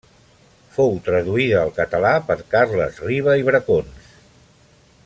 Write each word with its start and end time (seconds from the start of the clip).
Fou 0.77 0.95
traduïda 1.09 1.59
al 1.65 1.73
català 1.75 2.15
per 2.31 2.39
Carles 2.55 2.99
Riba 3.11 3.39
i 3.43 3.47
Bracons. 3.51 4.13